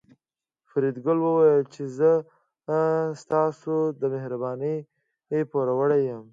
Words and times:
فریدګل 0.69 1.17
وویل 1.21 1.63
چې 1.73 1.83
زه 1.97 2.11
ستاسو 3.23 3.75
د 3.99 4.01
مهربانۍ 4.13 4.77
پوروړی 5.49 6.01
یم 6.09 6.23